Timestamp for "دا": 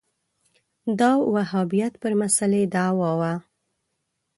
0.99-1.11